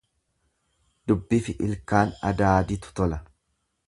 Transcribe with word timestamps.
Dubbifi 1.11 1.55
ilkaan 1.67 2.13
adaaditu 2.31 2.95
tola. 3.01 3.21